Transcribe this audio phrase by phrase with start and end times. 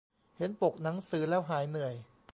[0.37, 1.95] เห็นปกหนังสือแล้วหายเหนื่อย